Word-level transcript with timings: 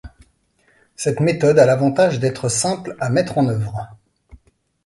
Cette 0.95 1.19
méthode 1.19 1.59
a 1.59 1.67
l'avantage 1.67 2.19
d'être 2.19 2.49
simple 2.49 2.95
à 2.99 3.11
mettre 3.11 3.37
en 3.37 3.47
œuvre. 3.49 3.87